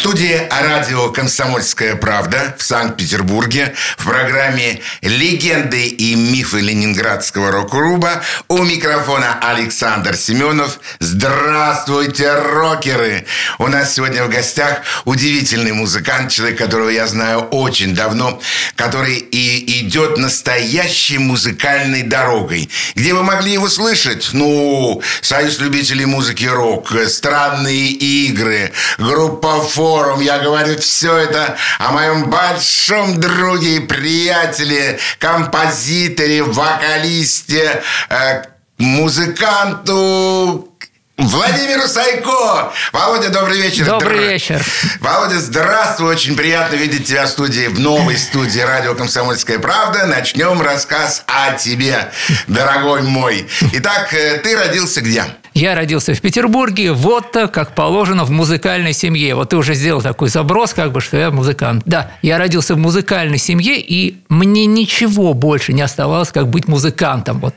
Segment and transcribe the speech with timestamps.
[0.00, 9.38] студии радио «Комсомольская правда» в Санкт-Петербурге в программе «Легенды и мифы Ленинградского рок-клуба» у микрофона
[9.42, 10.80] Александр Семенов.
[11.00, 13.26] Здравствуйте, рокеры!
[13.58, 18.40] У нас сегодня в гостях удивительный музыкант, человек, которого я знаю очень давно,
[18.76, 22.70] который и идет настоящей музыкальной дорогой.
[22.94, 24.30] Где вы могли его слышать?
[24.32, 30.20] Ну, Союз любителей музыки рок, странные игры, группа «Фо», форум.
[30.20, 38.42] Я говорю все это о моем большом друге и приятеле, композиторе, вокалисте, э,
[38.78, 40.68] музыканту,
[41.16, 42.72] Владимиру Сайко.
[42.92, 43.84] Володя, добрый вечер.
[43.84, 44.28] Добрый Др...
[44.28, 44.64] вечер.
[45.00, 46.14] Володя, здравствуй.
[46.14, 50.06] Очень приятно видеть тебя в студии, в новой студии радио «Комсомольская правда».
[50.06, 52.10] Начнем рассказ о тебе,
[52.46, 53.46] дорогой мой.
[53.72, 55.24] Итак, э, ты родился где?
[55.54, 59.34] Я родился в Петербурге, вот так, как положено в музыкальной семье.
[59.34, 61.82] Вот ты уже сделал такой заброс, как бы, что я музыкант.
[61.86, 67.40] Да, я родился в музыкальной семье, и мне ничего больше не оставалось, как быть музыкантом.
[67.40, 67.54] Вот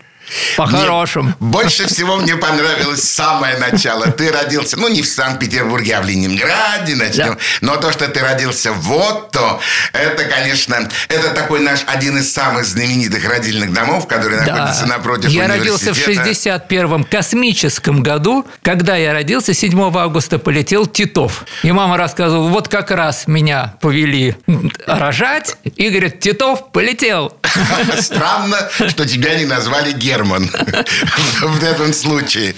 [0.58, 1.34] по-хорошему.
[1.40, 4.08] Больше всего мне понравилось самое начало.
[4.08, 7.34] Ты родился, ну, не в Санкт-Петербурге, а в Ленинграде, начнем.
[7.34, 7.38] Да.
[7.62, 9.60] Но то, что ты родился вот то,
[9.94, 14.56] это, конечно, это такой наш один из самых знаменитых родильных домов, который да.
[14.56, 18.46] находится напротив Я родился в 61-м космическом году.
[18.62, 21.46] Когда я родился, 7 августа полетел Титов.
[21.64, 24.36] И мама рассказывала, вот как раз меня повели
[24.86, 27.38] рожать, и говорит, Титов полетел.
[28.00, 30.13] Странно, что тебя не назвали Герой.
[30.14, 30.50] Герман
[31.42, 32.54] в этом случае.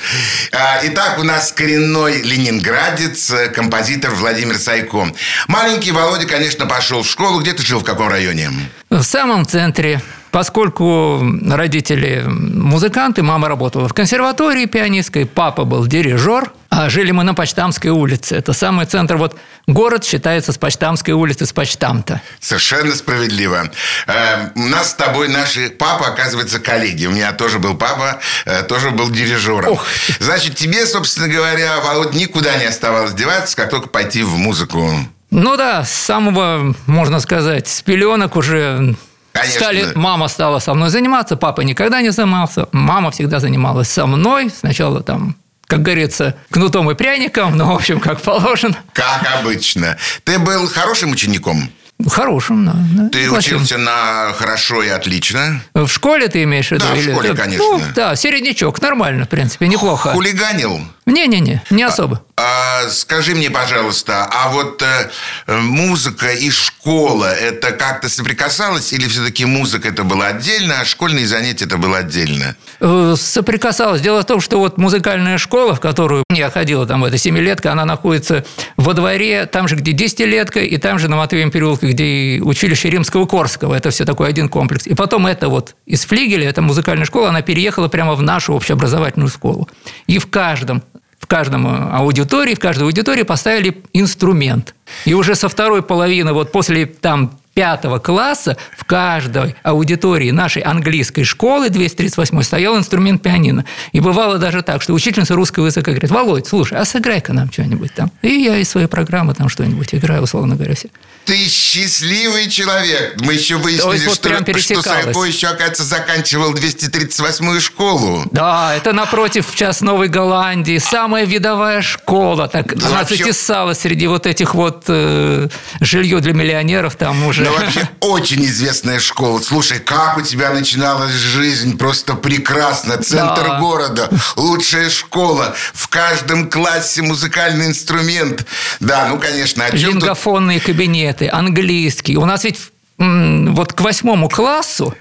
[0.52, 5.08] А, итак, у нас коренной ленинградец, композитор Владимир Сайко.
[5.48, 7.40] Маленький Володя, конечно, пошел в школу.
[7.40, 8.50] Где ты жил, в каком районе?
[8.90, 16.90] В самом центре Поскольку родители музыканты, мама работала в консерватории пианистской, папа был дирижер, а
[16.90, 18.36] жили мы на Почтамской улице.
[18.36, 19.16] Это самый центр.
[19.16, 22.22] Вот город считается с Почтамской улицы, с Почтамта.
[22.42, 23.72] Совершенно справедливо.
[24.08, 27.06] Э, у нас с тобой наши папа, оказывается, коллеги.
[27.06, 29.72] У меня тоже был папа, э, тоже был дирижером.
[29.72, 29.86] Ох.
[30.20, 34.92] Значит, тебе, собственно говоря, Володь, никуда не оставалось деваться, как только пойти в музыку.
[35.32, 38.96] Ну да, с самого, можно сказать, с пеленок уже
[39.32, 39.60] Конечно.
[39.60, 44.50] Стали, мама стала со мной заниматься, папа никогда не занимался, мама всегда занималась со мной.
[44.50, 45.36] Сначала там
[45.68, 48.78] как говорится, кнутом и пряником, но, в общем, как положено.
[48.94, 49.98] Как обычно.
[50.24, 51.70] Ты был хорошим учеником?
[52.08, 53.10] Хорошим, да.
[53.10, 53.58] Ты Плохим.
[53.58, 55.62] учился на хорошо и отлично?
[55.74, 56.84] В школе ты имеешь в виду?
[56.86, 57.66] Да, в школе, конечно.
[57.66, 60.10] Ну, да, середнячок, нормально, в принципе, неплохо.
[60.12, 60.82] Хулиганил?
[61.06, 62.22] Не-не-не, не особо.
[62.36, 68.92] А, а, скажи мне, пожалуйста, а вот э, музыка и школа, это как-то соприкасалось?
[68.92, 72.56] Или все-таки музыка это было отдельно, а школьные занятия это было отдельно?
[72.80, 74.02] Э, соприкасалось.
[74.02, 77.86] Дело в том, что вот музыкальная школа, в которую я ходила, там, эта семилетка, она
[77.86, 78.44] находится
[78.76, 83.76] во дворе, там же, где десятилетка, и там же на Матвеем переулке, где училище Римского-Корского.
[83.76, 84.88] Это все такой один комплекс.
[84.88, 89.30] И потом это вот из флигеля, эта музыкальная школа, она переехала прямо в нашу общеобразовательную
[89.30, 89.70] школу.
[90.08, 90.84] И в каждом
[91.26, 94.76] в каждом аудитории, в каждой аудитории поставили инструмент.
[95.06, 101.24] И уже со второй половины, вот после там пятого класса в каждой аудитории нашей английской
[101.24, 103.66] школы 238 стоял инструмент пианино.
[103.94, 107.94] И бывало даже так, что учительница русского языка говорит, Володь, слушай, а сыграй-ка нам что-нибудь
[107.96, 108.12] там.
[108.22, 110.76] И я из своей программы там что-нибудь играю, условно говоря.
[110.76, 110.90] Все.
[111.24, 113.16] Ты счастливый человек.
[113.20, 118.24] Мы еще выяснили, вот что, что Сайко еще, оказывается, заканчивал 238-ю школу.
[118.32, 120.78] Да, это напротив сейчас Новой Голландии.
[120.78, 122.50] Самая видовая школа.
[122.50, 123.16] Так, да, она вообще...
[123.16, 125.48] затесалась среди вот этих вот э,
[125.80, 127.45] жилье для миллионеров там уже.
[127.46, 129.40] Ну, вообще очень известная школа.
[129.40, 131.78] Слушай, как у тебя начиналась жизнь?
[131.78, 132.98] Просто прекрасно.
[132.98, 133.60] Центр да.
[133.60, 135.56] города, лучшая школа.
[135.74, 138.46] В каждом классе музыкальный инструмент.
[138.80, 139.64] Да, ну, конечно.
[139.72, 140.68] Лингофонные тут...
[140.68, 142.18] кабинеты английский.
[142.18, 142.60] У нас ведь
[142.98, 144.96] вот к восьмому классу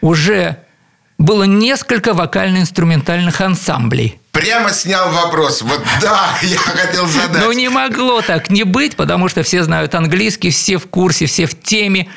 [0.00, 0.58] уже
[1.18, 4.19] было несколько вокально-инструментальных ансамблей.
[4.40, 5.60] Прямо снял вопрос.
[5.60, 7.44] Вот да, я хотел задать.
[7.44, 11.44] Но не могло так не быть, потому что все знают английский, все в курсе, все
[11.44, 12.08] в теме.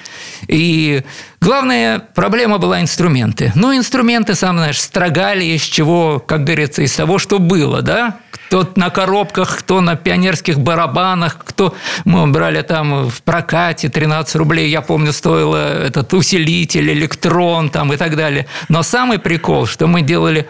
[0.48, 1.04] И
[1.42, 3.52] главная проблема была инструменты.
[3.56, 8.20] Ну, инструменты, сам знаешь, строгали из чего, как говорится, из того, что было, да?
[8.32, 11.76] Кто на коробках, кто на пионерских барабанах, кто...
[12.06, 17.98] Мы брали там в прокате 13 рублей, я помню, стоило этот усилитель, электрон там и
[17.98, 18.48] так далее.
[18.70, 20.48] Но самый прикол, что мы делали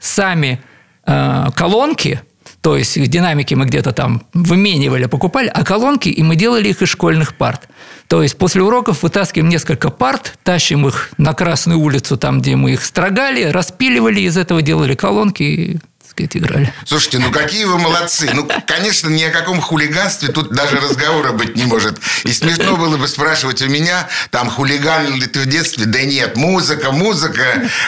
[0.00, 0.60] сами
[1.06, 2.20] э, колонки,
[2.62, 6.88] то есть динамики мы где-то там выменивали, покупали, а колонки, и мы делали их из
[6.88, 7.68] школьных парт.
[8.06, 12.72] То есть после уроков вытаскиваем несколько парт, тащим их на Красную улицу, там, где мы
[12.72, 15.80] их строгали, распиливали, из этого делали колонки,
[16.12, 16.72] сказать, играли.
[16.86, 18.30] Слушайте, ну какие вы молодцы.
[18.32, 21.98] Ну, конечно, ни о каком хулиганстве тут даже разговора быть не может.
[22.24, 25.86] И смешно было бы спрашивать у меня, там, хулиган ли ты в детстве?
[25.86, 27.42] Да нет, музыка, музыка,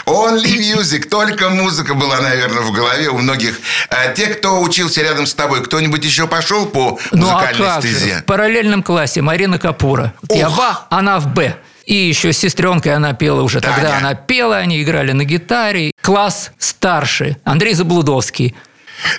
[0.07, 3.59] only music, только музыка была, наверное, в голове у многих.
[3.89, 7.83] А те, кто учился рядом с тобой, кто-нибудь еще пошел по музыкальной ну, а как
[7.83, 8.15] стезе?
[8.15, 8.21] Же?
[8.21, 10.13] В параллельном классе Марина Капура.
[10.23, 11.57] Вот я в А, она в Б.
[11.87, 13.75] И еще с сестренкой она пела уже Таня.
[13.75, 13.99] тогда.
[13.99, 15.93] Она пела, они играли на гитаре.
[16.01, 17.37] Класс старше.
[17.45, 18.55] Андрей Заблудовский.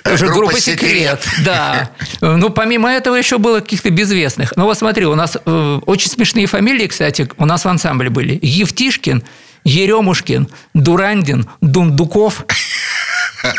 [0.02, 1.20] Тоже Группа группа «Секрет».
[1.22, 1.44] «Секрет».
[1.44, 1.90] Да.
[2.20, 4.56] Ну, помимо этого еще было каких-то безвестных.
[4.56, 8.38] Ну, вот смотри, у нас э, очень смешные фамилии, кстати, у нас в ансамбле были.
[8.42, 9.22] Евтишкин,
[9.64, 12.46] Еремушкин, Дурандин, Дундуков.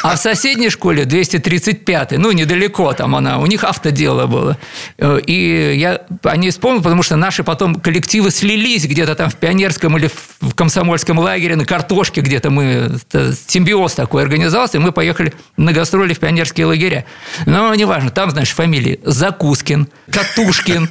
[0.03, 4.57] А в соседней школе 235 ну, недалеко там она, у них автодело было.
[4.97, 9.35] Э, И я о ней вспомнил, потому что наши потом коллективы слились где-то там в
[9.35, 10.09] пионерском или
[10.41, 15.73] в комсомольском лагере, на картошке где-то мы, это симбиоз такой организовался, и мы поехали на
[15.73, 17.05] гастроли в пионерские лагеря.
[17.45, 20.89] Но неважно, там, знаешь, фамилии Закускин, Катушкин.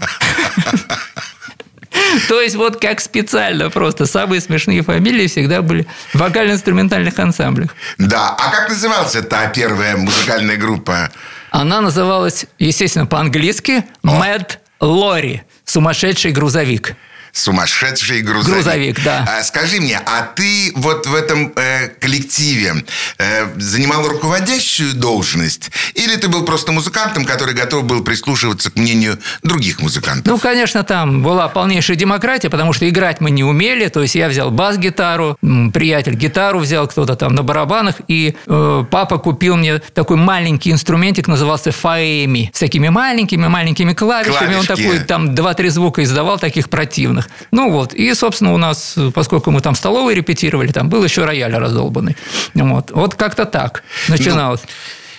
[2.29, 7.75] То есть вот как специально просто самые смешные фамилии всегда были в вокально-инструментальных ансамблях.
[7.99, 8.37] Да.
[8.39, 11.11] А как называлась та первая музыкальная группа?
[11.51, 16.95] Она называлась, естественно, по-английски Mad Lorry– сумасшедший грузовик.
[17.37, 18.65] Сумасшедший грузовик.
[18.65, 19.27] Грузовик, да.
[19.29, 22.83] А, скажи мне, а ты вот в этом э, коллективе
[23.19, 25.71] э, занимал руководящую должность?
[25.93, 30.33] Или ты был просто музыкантом, который готов был прислушиваться к мнению других музыкантов?
[30.33, 33.89] Ну, конечно, там была полнейшая демократия, потому что играть мы не умели.
[33.89, 35.37] То есть я взял бас-гитару,
[35.75, 37.97] приятель гитару взял, кто-то там на барабанах.
[38.09, 42.51] И э, папа купил мне такой маленький инструментик, назывался фаэми.
[42.55, 44.55] С такими маленькими-маленькими клавишами.
[44.55, 44.85] Он Клавишки.
[44.85, 47.26] такой там два-три звука издавал, таких противных.
[47.51, 47.95] Ну вот.
[47.95, 52.17] И, собственно, у нас, поскольку мы там в столовой репетировали, там был еще рояль раздолбанный.
[52.55, 54.61] Вот, вот как-то так начиналось.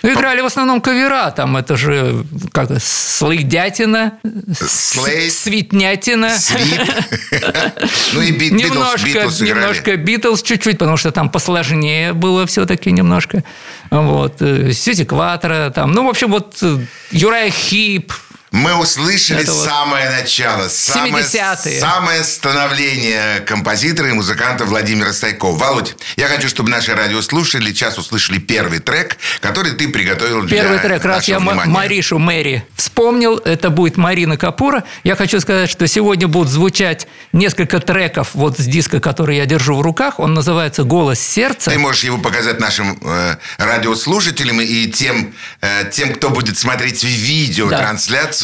[0.00, 4.12] Ну, играли в основном кавера, там это же как слейдятина,
[4.56, 5.32] Slade.
[5.32, 6.38] свитнятина.
[6.38, 6.80] Sweet.
[8.12, 12.92] Ну и Бит- Битлз, Немножко, Битлз немножко Битлз чуть-чуть, потому что там посложнее было все-таки
[12.92, 13.42] немножко.
[13.90, 14.36] Вот.
[14.40, 16.76] э, Сьюзи Кватро, там, ну, в общем, вот э,
[17.10, 18.12] Uriah Heep,
[18.50, 21.80] Мы услышали Это вот самое начало, самое, 70-е.
[21.80, 25.58] самое становление композитора и музыканта Владимира Сайко.
[25.58, 30.78] Володь, я хочу, чтобы наши радиослушатели сейчас услышали первый трек, который ты приготовил для Первый
[30.78, 31.70] трек, раз я внимания.
[31.70, 34.84] Маришу Мэри вспомнил, это будет Марина Капура.
[35.04, 39.76] Я хочу сказать, что сегодня будут звучать несколько треков вот с диска, который я держу
[39.76, 40.18] в руках.
[40.20, 41.70] Он называется «Голос сердца».
[41.70, 48.37] Ты можешь его показать нашим э, радиослушателям и тем, э, тем, кто будет смотреть видеотрансляцию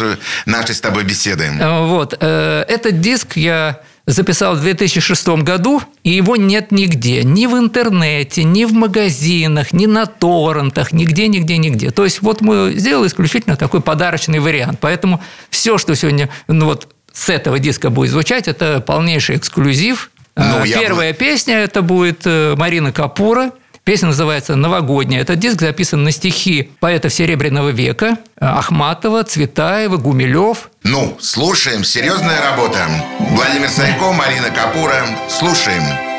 [0.47, 1.45] нашей с тобой беседы.
[1.45, 2.15] Э, Вот.
[2.21, 7.23] э, Этот диск я записал в 2006 году, и его нет нигде.
[7.25, 11.91] Ни в интернете, ни в магазинах, ни на торрентах, нигде, нигде, нигде.
[11.91, 14.79] То есть вот мы сделали исключительно такой подарочный вариант.
[14.81, 20.11] Поэтому все, что сегодня ну вот с этого диска будет звучать, это полнейший эксклюзив.
[20.37, 23.53] Ну, Э, я Первая песня это будет Марина Капура.
[23.85, 25.21] Песня называется «Новогодняя».
[25.21, 31.85] Этот диск записан на стихи поэтов Серебряного века э, Ахматова, Цветаева, Гумилев, Ну, слушаем.
[31.85, 32.79] Серьезная работа.
[33.19, 35.05] Владимир Сайко, Марина Капура.
[35.29, 36.14] Слушаем.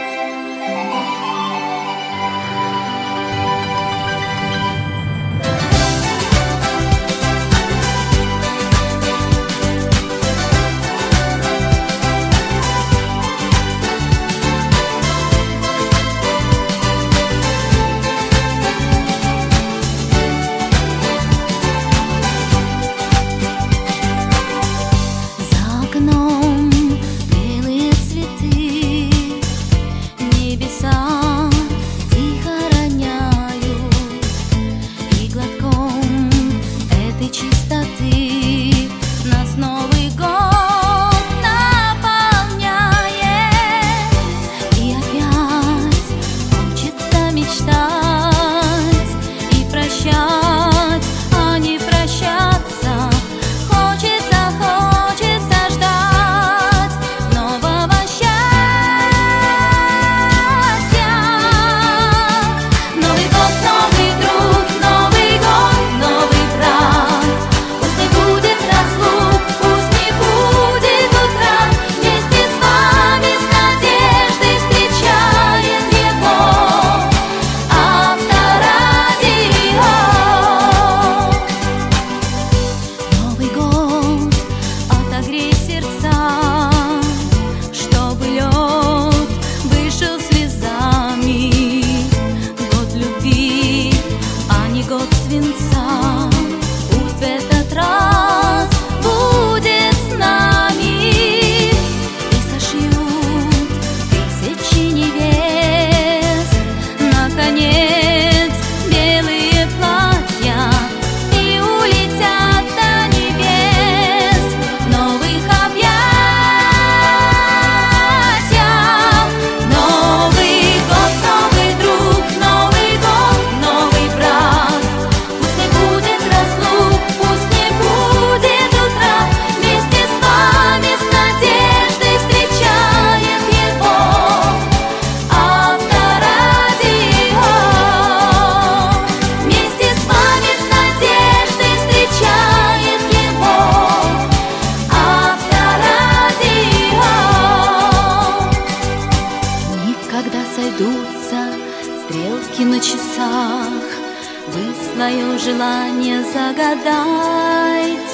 [156.46, 158.06] Загадайте.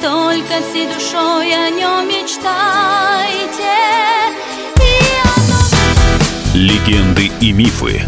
[0.00, 3.74] Только всей душой о нем мечтайте.
[4.76, 5.00] И
[5.36, 5.58] оно
[6.54, 8.02] Легенды и мифы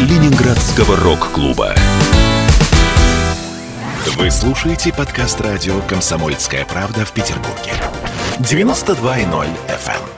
[0.00, 1.74] Ленинградского рок-клуба.
[4.16, 7.72] Вы слушаете подкаст радио «Комсомольская правда» в Петербурге.
[8.38, 10.17] 92.0 FM.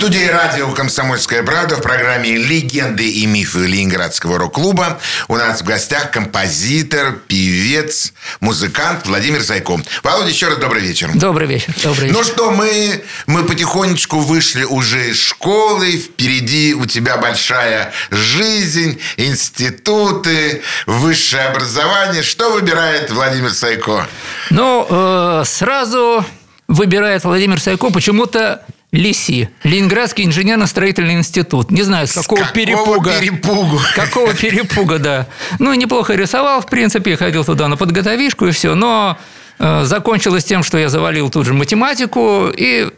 [0.00, 5.64] В студии радио «Комсомольская правда» в программе «Легенды и мифы Ленинградского рок-клуба» у нас в
[5.64, 9.78] гостях композитор, певец, музыкант Владимир Зайко.
[10.02, 11.10] Володя, еще раз добрый вечер.
[11.12, 11.74] Добрый вечер.
[11.84, 12.16] Добрый вечер.
[12.16, 20.62] Ну что, мы, мы потихонечку вышли уже из школы, впереди у тебя большая жизнь, институты,
[20.86, 22.22] высшее образование.
[22.22, 24.06] Что выбирает Владимир Сайко?
[24.48, 26.24] Ну, э, сразу
[26.68, 31.70] выбирает Владимир Сайко почему-то ЛИСИ, Ленинградский инженерно-строительный институт.
[31.70, 33.20] Не знаю, с какого, какого перепуга.
[33.20, 33.80] перепугу?
[33.94, 35.26] Какого перепуга, да.
[35.60, 38.74] Ну, неплохо рисовал, в принципе, ходил туда на подготовишку и все.
[38.74, 39.16] Но
[39.60, 42.90] э, закончилось тем, что я завалил тут же математику и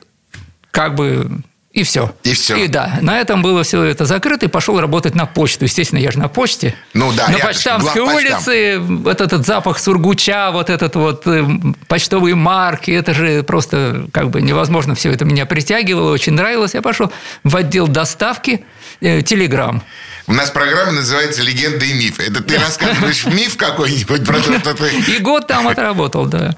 [0.71, 1.43] как бы
[1.73, 2.15] и все.
[2.23, 2.57] И всё.
[2.57, 5.65] И да, на этом было все это закрыто, и пошел работать на почту.
[5.65, 6.75] Естественно, я же на почте.
[6.93, 11.47] Ну да, На рядышком, Почтамской улице вот этот запах сургуча, вот этот вот э,
[11.89, 14.95] почтовые марки, это же просто как бы невозможно.
[14.95, 16.75] Все это меня притягивало, очень нравилось.
[16.75, 17.11] Я пошел
[17.43, 18.65] в отдел доставки
[19.01, 19.83] э, телеграмм.
[20.27, 22.23] У нас программа называется «Легенды и мифы».
[22.23, 24.91] Это ты рассказываешь миф какой-нибудь про то, что ты...
[25.17, 26.55] И год там отработал, да.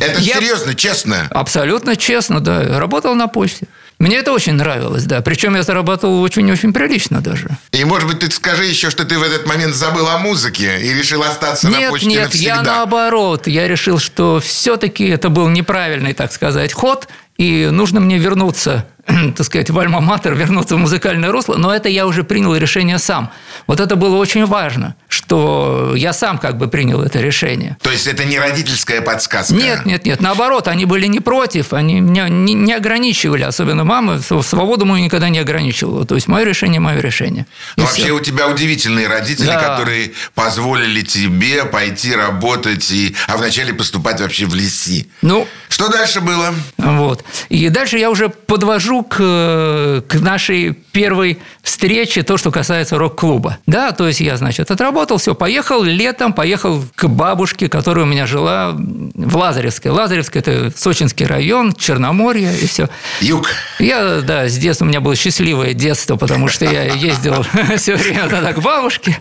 [0.00, 1.26] Это Я- серьезно, честно.
[1.30, 2.78] Абсолютно честно, да.
[2.78, 3.66] Работал на почте.
[3.98, 5.20] Мне это очень нравилось, да.
[5.20, 7.48] Причем я зарабатывал очень-очень прилично даже.
[7.72, 10.92] И, может быть, ты скажи еще, что ты в этот момент забыл о музыке и
[10.92, 12.46] решил остаться на Нет, почте нет, навсегда.
[12.56, 13.46] я наоборот.
[13.46, 17.08] Я решил, что все-таки это был неправильный, так сказать, ход,
[17.38, 18.86] и нужно мне вернуться,
[19.36, 23.30] так сказать, в Альма-Матер, вернуться в музыкальное русло, но это я уже принял решение сам.
[23.66, 27.76] Вот это было очень важно, что я сам как бы принял это решение.
[27.82, 29.54] То есть это не родительская подсказка?
[29.54, 34.18] Нет, нет, нет, наоборот, они были не против, они меня не, не ограничивали, особенно мама,
[34.20, 36.04] св- свободу мою никогда не ограничивала.
[36.06, 37.46] То есть мое решение– мое решение.
[37.76, 37.96] И Ну, всё.
[37.98, 39.60] вообще у тебя удивительные родители, Да.
[39.60, 43.14] которые позволили тебе пойти работать, и...
[43.28, 45.08] а вначале поступать вообще в леси.
[45.22, 46.54] Ну, Что дальше было?
[46.78, 47.24] Вот.
[47.48, 53.58] И дальше я уже подвожу к, э, к нашей первой встрече то, что касается рок-клуба.
[53.66, 58.26] Да, то есть я, значит, отработал, все, поехал летом, поехал к бабушке, которая у меня
[58.26, 59.90] жила в Лазаревске.
[59.90, 62.88] Лазаревск– это Сочинский район, Черноморье и все.
[63.20, 63.48] Юг.
[63.78, 67.44] Я, да, с детства у меня было счастливое детство, потому что я ездил
[67.76, 69.16] все время тогда к бабушке.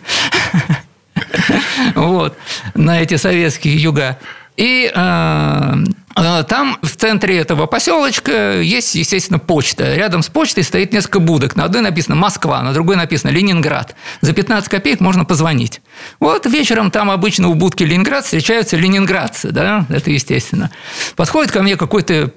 [1.95, 2.35] Вот,
[2.73, 4.17] на эти советские юга.
[4.55, 5.75] И э,
[6.15, 9.95] э, там в центре этого поселочка есть, естественно, почта.
[9.95, 11.55] Рядом с почтой стоит несколько будок.
[11.55, 13.95] На одной написано «Москва», на другой написано «Ленинград».
[14.21, 15.81] За 15 копеек можно позвонить.
[16.19, 20.69] Вот вечером там обычно у будки «Ленинград» встречаются ленинградцы, да, это естественно.
[21.15, 22.31] Подходит ко мне какой-то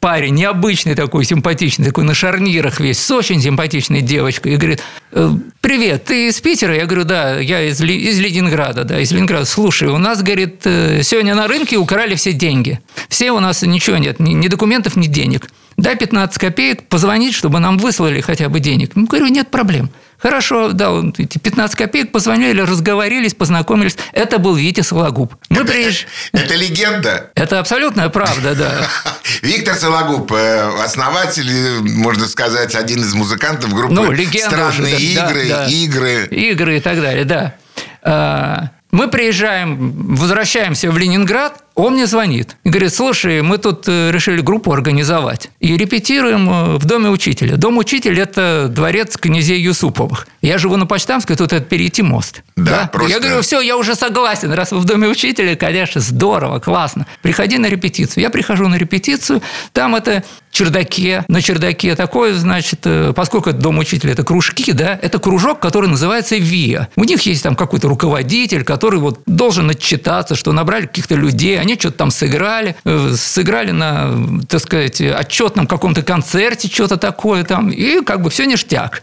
[0.00, 5.30] парень, необычный такой, симпатичный, такой на шарнирах весь, с очень симпатичной девочкой, и говорит, «Э,
[5.60, 6.74] привет, ты из Питера?
[6.74, 9.44] Я говорю, да, я из, Ли- из Ленинграда, да, из Ленинграда.
[9.44, 12.80] Слушай, у нас, говорит, э, сегодня на рынке украли все деньги.
[13.08, 15.48] Все у нас ничего нет, ни, ни документов, ни денег.
[15.76, 18.92] Дай 15 копеек, позвонить, чтобы нам выслали хотя бы денег.
[18.94, 19.90] Ну, говорю, нет проблем.
[20.18, 23.98] Хорошо, дал эти 15 копеек, позвонили, разговорились, познакомились.
[24.12, 25.34] Это был Витя Сологуб.
[25.50, 26.06] Мы приезжали...
[26.32, 27.30] Это легенда.
[27.34, 28.88] Это абсолютная правда, да.
[29.42, 35.26] Виктор Сологуб, э, основатель, э, можно сказать, один из музыкантов группы Ну, легенда «Странные да,
[35.28, 35.66] игры», да, да.
[35.66, 36.26] «Игры».
[36.30, 37.54] Игры и так далее, да.
[38.02, 44.10] А, Мы приезжаем, возвращаемся в Ленинград, он мне звонит и говорит, слушай, мы тут э,
[44.10, 47.56] решили группу организовать и репетируем э, в доме учителя.
[47.56, 50.26] Дом учителя– это дворец князей Юсуповых.
[50.40, 52.42] Я живу на Почтамской, тут это перейти мост.
[52.56, 56.60] Да, просто- Я говорю, все, я уже согласен, раз вы в доме учителя, конечно, здорово,
[56.60, 57.06] классно.
[57.20, 58.22] Приходи на репетицию.
[58.22, 59.42] Я прихожу на репетицию,
[59.74, 64.98] там это чердаке, на чердаке такое, значит, э, поскольку это дом учителя, это кружки, да,
[65.02, 66.88] это кружок, который называется ВИА.
[66.96, 71.74] У них есть там какой-то руководитель, который вот должен отчитаться, что набрали каких-то людей, они
[71.78, 74.14] что-то там сыграли, э, сыграли на,
[74.48, 79.02] так сказать, отчетном каком-то концерте, что-то такое там, и как бы все ништяк.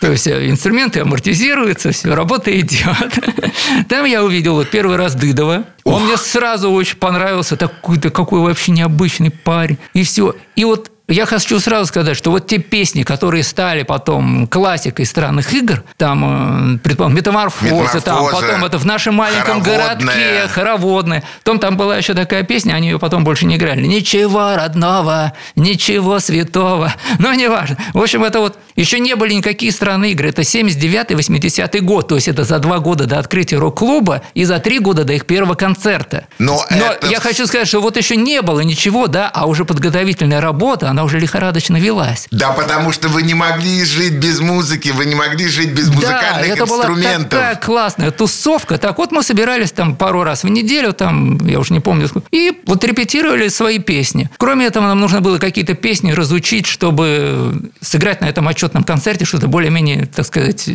[0.00, 3.20] То есть э, инструменты амортизируются, все, работа идет.
[3.88, 5.64] Там я увидел вот первый раз Дыдова.
[5.84, 9.78] Он мне сразу очень понравился, такой, да какой вообще необычный парень.
[9.94, 10.34] И все.
[10.56, 15.52] И вот я хочу сразу сказать, что вот те песни, которые стали потом классикой странных
[15.52, 19.96] игр, там, э, предположим, метаморфозы, там, «Метаморфозы», потом это в нашем маленьком «Хороводная».
[19.96, 21.22] городке, хороводные.
[21.44, 23.86] Потом там была еще такая песня, они ее потом больше не играли.
[23.86, 26.92] Ничего родного, ничего святого.
[27.18, 27.76] Но неважно.
[27.92, 30.28] В общем, это вот еще не были никакие странные игры.
[30.28, 32.08] Это 79-80 год.
[32.08, 35.26] То есть это за два года до открытия рок-клуба и за три года до их
[35.26, 36.26] первого концерта.
[36.38, 40.40] Но это я хочу сказать, что вот еще не было ничего, да, а уже подготовительная
[40.40, 42.26] работа, она уже лихорадочно велась.
[42.30, 46.48] Да, потому что вы не могли жить без музыки, вы не могли жить без музыкальных
[46.48, 47.30] да, это инструментов.
[47.30, 48.78] была такая классная тусовка.
[48.78, 52.26] Так вот мы собирались там пару раз в неделю, там, я уже не помню, сколько,
[52.30, 54.30] и вот репетировали свои песни.
[54.38, 59.48] Кроме этого, нам нужно было какие-то песни разучить, чтобы сыграть на этом отчетном концерте что-то
[59.48, 60.68] более-менее, так сказать,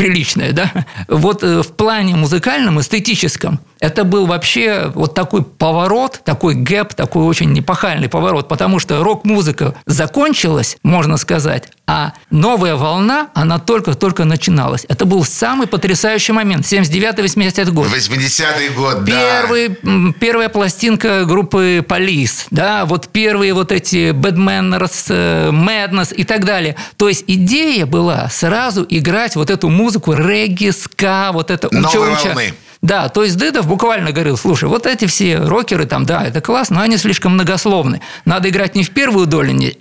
[0.00, 0.72] приличное, да?
[1.08, 7.24] Вот э, в плане музыкальном, эстетическом, это был вообще вот такой поворот, такой гэп, такой
[7.24, 14.86] очень непахальный поворот, потому что рок-музыка закончилась, можно сказать, а новая волна, она только-только начиналась.
[14.88, 17.88] Это был самый потрясающий момент, 79-80 год.
[17.88, 19.10] 80-й год, да.
[19.12, 26.14] Первый, м, первая пластинка группы Police, да, вот первые вот эти Bad Manners, э, Madness
[26.14, 26.76] и так далее.
[26.96, 32.28] То есть идея была сразу играть вот эту музыку регги, ска, вот это Новой уча-уча.
[32.28, 32.54] волны.
[32.82, 36.76] Да, то есть Дедов буквально говорил, слушай, вот эти все рокеры там, да, это классно,
[36.76, 38.00] но они слишком многословны.
[38.24, 39.76] Надо играть не в первую долю, не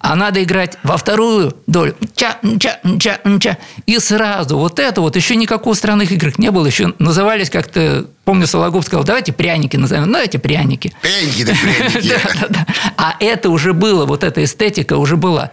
[0.00, 1.96] а надо играть во вторую долю.
[2.14, 3.56] Ча, ча, ча, ча.
[3.86, 8.46] И сразу вот это вот, еще никакого странных игр не было, еще назывались как-то, помню,
[8.46, 10.92] Сологуб сказал, давайте пряники назовем, ну, давайте пряники.
[11.00, 12.08] Пряники да пряники.
[12.08, 12.66] Да, да, да.
[12.98, 15.52] А это уже было, вот эта эстетика уже была.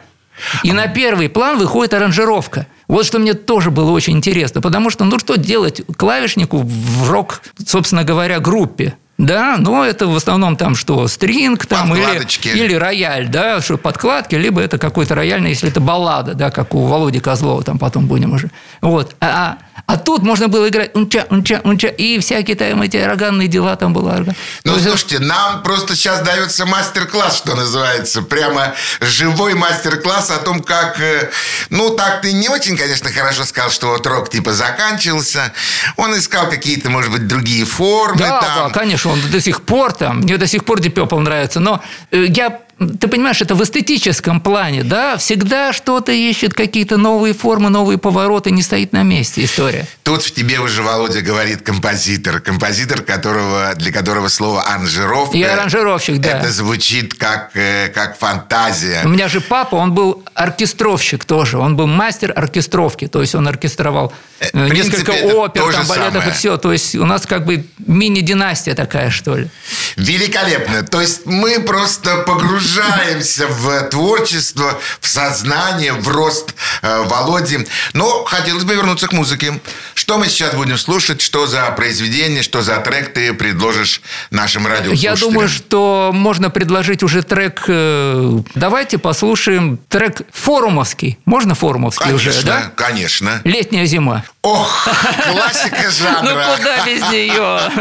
[0.64, 2.68] И на первый план выходит аранжировка.
[2.88, 7.42] Вот что мне тоже было очень интересно, потому что, ну, что делать клавишнику в рок,
[7.66, 8.96] собственно говоря, группе?
[9.20, 14.34] Да, но это в основном там что, стринг там или, или рояль, да, что подкладки,
[14.36, 18.34] либо это какой-то рояльный, если это баллада, да, как у Володи Козлова, там потом будем
[18.34, 18.50] уже.
[18.82, 19.16] Вот.
[19.22, 23.76] А, а тут можно было играть унча, унча, унча, и всякие там эти органные дела
[23.76, 24.24] там было.
[24.64, 28.22] Ну, есть слушайте, нам просто сейчас дается мастер-класс, что называется.
[28.22, 31.00] Прямо живой мастер-класс о том, как...
[31.02, 31.30] э,
[31.70, 35.52] Ну, так ты не очень, конечно, хорошо сказал, что вот рок типа заканчивался.
[35.98, 38.68] Он искал какие-то, может быть, другие формы Да, там.
[38.72, 41.82] да, конечно, он до сих пор там, мне до сих пор Deep Purple нравится, но
[42.12, 47.70] э, я, ты понимаешь, это в эстетическом плане, да, всегда что-то ищет, какие-то новые формы,
[47.70, 49.88] новые повороты, не стоит на месте история.
[50.04, 52.40] Тут в тебе уже, Володя, говорит композитор.
[52.40, 55.38] Композитор, которого, для которого слово аранжировка...
[55.38, 56.40] И аранжировщик, да.
[56.40, 59.02] Это звучит как, э, как фантазия.
[59.06, 63.48] У меня же папа, он был оркестровщик тоже, он был мастер оркестровки, то есть он
[63.48, 66.32] оркестровал э, в принципе, несколько опер, там, балетов и самое.
[66.34, 69.48] все, то есть у нас как бы мини-династия такая, что ли.
[69.96, 70.84] Великолепно.
[70.84, 77.68] То есть мы просто погружаемся в творчество, в сознание, в рост э, Володи.
[77.94, 79.60] Но хотелось бы вернуться к музыке.
[79.94, 81.22] Что мы сейчас будем слушать?
[81.22, 85.14] Что за произведение, что за трек ты предложишь нашим радиослушателям?
[85.14, 87.64] Я думаю, что можно предложить уже трек.
[87.68, 91.20] э, Давайте послушаем трек форумовский.
[91.26, 92.72] Можно форумовский Конечно, уже, да?
[92.76, 93.42] конечно.
[93.44, 94.24] Летняя зима.
[94.42, 94.88] Ох,
[95.32, 96.22] классика жанра.
[96.50, 97.72] Ну куда без нее?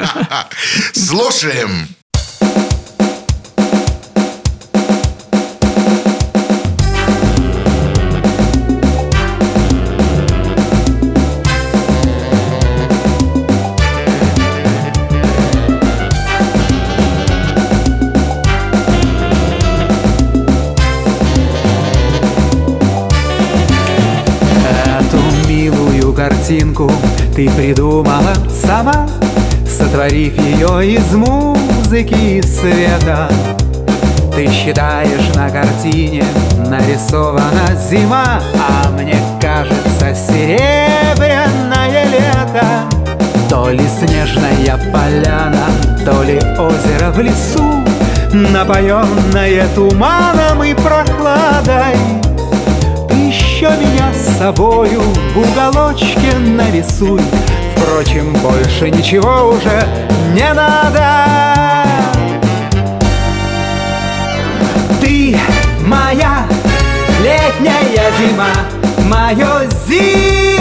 [0.92, 1.88] Слушаем.
[26.42, 26.90] Картинку
[27.36, 28.34] ты придумала
[28.66, 29.08] сама,
[29.64, 33.28] Сотворив ее из музыки и света.
[34.34, 36.24] Ты считаешь на картине
[36.66, 42.66] нарисована зима, А мне кажется серебряное лето.
[43.48, 45.66] То ли снежная поляна,
[46.04, 47.84] то ли озеро в лесу,
[48.32, 52.31] Напоенное туманом и прохладой.
[53.62, 57.20] Еще меня с собою в уголочке нарисуй.
[57.76, 59.86] Впрочем, больше ничего уже
[60.32, 61.86] не надо.
[65.00, 65.36] Ты
[65.86, 66.44] моя
[67.22, 68.50] летняя зима
[69.08, 70.51] Мое зимнее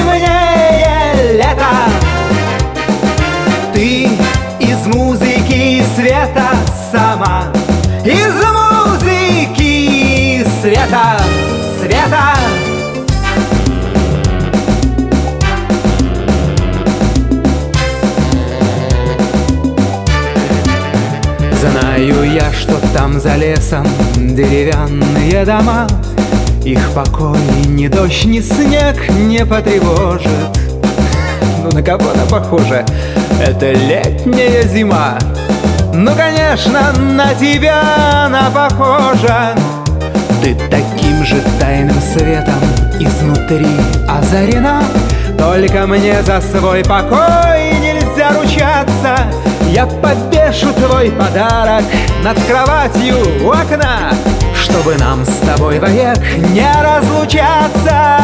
[22.94, 25.88] там за лесом деревянные дома.
[26.64, 30.30] Их покой ни дождь, ни снег не потревожит.
[31.64, 32.86] Ну на кого она похожа?
[33.42, 35.18] Это летняя зима.
[35.94, 39.56] Ну, конечно, на тебя она похожа.
[40.42, 42.56] Ты таким же тайным светом
[43.00, 43.68] изнутри
[44.08, 44.84] озарена.
[45.38, 49.26] Только мне за свой покой нельзя ручаться.
[49.72, 49.86] Я
[50.42, 51.84] повешу твой подарок
[52.24, 54.12] над кроватью у окна
[54.56, 56.18] Чтобы нам с тобой вовек
[56.50, 58.18] не разлучаться.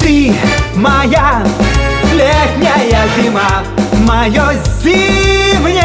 [0.00, 0.34] Ты
[0.74, 1.42] моя
[2.12, 3.62] летняя зима
[4.06, 5.80] Мое зимнее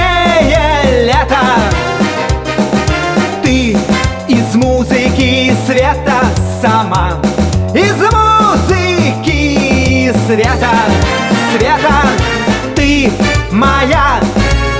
[1.05, 1.37] лето.
[3.43, 3.77] Ты
[4.27, 6.21] из музыки и света
[6.61, 7.13] сама
[7.73, 10.69] Из музыки и света
[11.51, 12.18] Света
[13.51, 14.19] Моя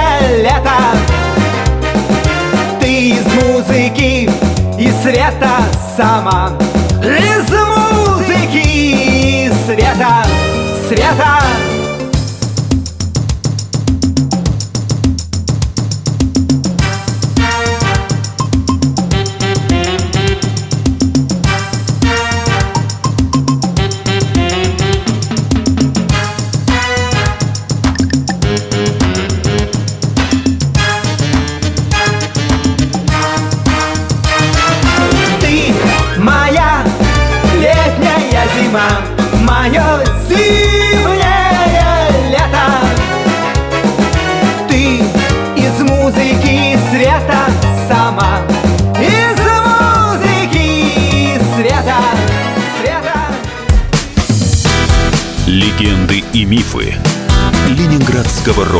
[0.42, 0.80] лето.
[2.80, 4.30] Ты из музыки
[4.78, 5.56] и света
[5.96, 6.52] сама
[7.02, 10.24] Из музыки и света,
[10.88, 11.40] света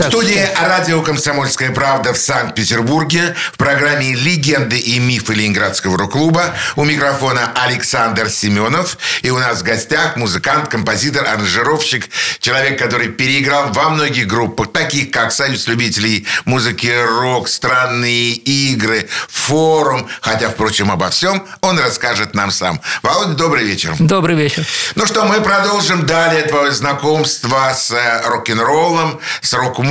[0.00, 6.84] В студии радио «Комсомольская правда» в Санкт-Петербурге в программе «Легенды и мифы Ленинградского рок-клуба» у
[6.84, 8.96] микрофона Александр Семенов.
[9.20, 12.08] И у нас в гостях музыкант, композитор, аранжировщик,
[12.38, 20.08] человек, который переиграл во многих группах, таких как «Союз любителей музыки рок», «Странные игры», «Форум».
[20.22, 22.80] Хотя, впрочем, обо всем он расскажет нам сам.
[23.02, 23.94] Володя, добрый вечер.
[23.98, 24.66] Добрый вечер.
[24.94, 29.89] Ну что, мы продолжим далее твое знакомство с э, рок-н-роллом, с рок-музыкой.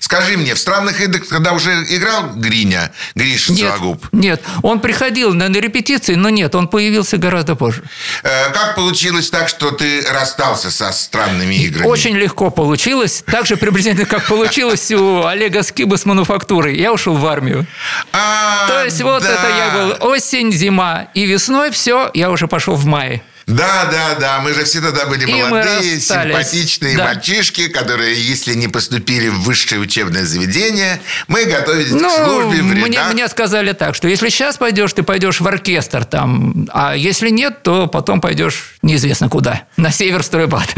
[0.00, 4.06] Скажи мне, в «Странных играх» когда уже играл Гриня, Гриша Нет, Сологуб?
[4.12, 7.82] нет, он приходил на, на репетиции, но нет, он появился гораздо позже.
[8.22, 11.86] Э, Как получилось так, что ты расстался со «Странными играми»?
[11.86, 13.22] Очень легко получилось.
[13.26, 16.76] Так же приблизительно, как получилось у Олега Скиба с мануфактурой.
[16.78, 17.66] Я ушел в армию.
[18.12, 19.28] А, То есть вот да.
[19.32, 23.22] это я был осень, зима и весной, все, я уже пошел в мае.
[23.46, 24.40] Да, да, да.
[24.40, 27.04] Мы же все тогда были И молодые, симпатичные Да.
[27.04, 32.64] мальчишки, которые, если не поступили в высшее учебное заведение, мы готовились к Ну, службе в
[32.64, 33.12] мне, рядах.
[33.12, 37.62] мне сказали так, что если сейчас пойдешь, ты пойдешь в оркестр там, а если нет,
[37.62, 40.74] то потом пойдешь неизвестно куда, на север стройбат.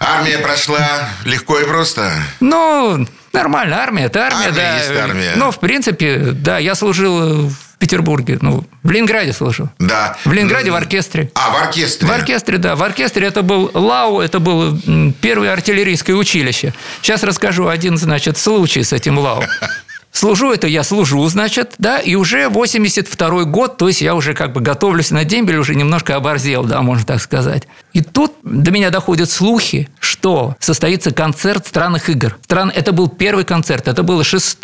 [0.00, 2.10] Армия прошла легко и просто.
[2.40, 4.76] Ну, нормально, армия, это армия, Армия да.
[4.78, 5.32] есть армия.
[5.36, 7.52] Ну, в принципе, да, я служил
[7.84, 9.68] Петербурге, ну, в Ленинграде служил.
[9.78, 10.16] Да.
[10.24, 11.30] В Ленинграде в оркестре.
[11.34, 12.08] А, в оркестре.
[12.08, 12.76] В оркестре, да.
[12.76, 14.74] В оркестре это был ЛАУ, это было
[15.20, 16.72] первое артиллерийское училище.
[17.02, 19.42] Сейчас расскажу один, значит, случай с этим ЛАУ.
[20.12, 24.52] Служу это я служу, значит, да, и уже 82 год, то есть я уже как
[24.52, 27.66] бы готовлюсь на дембель, уже немножко оборзел, да, можно так сказать.
[27.94, 32.36] И тут до меня доходят слухи, что состоится концерт странных игр.
[32.42, 32.70] Стран...
[32.74, 34.58] Это был первый концерт, это было 6